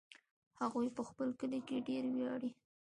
[0.59, 2.49] هغوی په خپل کلي ډېر ویاړي